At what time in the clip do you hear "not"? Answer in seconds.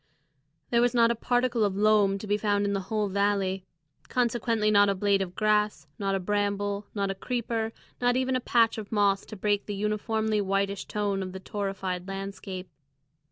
0.95-1.11, 4.71-4.89, 5.99-6.15, 6.95-7.11, 8.01-8.15